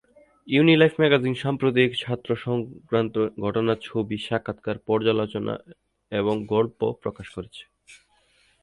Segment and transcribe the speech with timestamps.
[0.47, 3.15] ইউনিলাইফ magazine সাম্প্রতিক ছাত্র সংক্রান্ত
[3.41, 5.53] ঘটনা, ছবি, সাক্ষাৎকার, পর্যালোচনা
[6.11, 7.63] এবং গল্প প্রকাশ করেছে।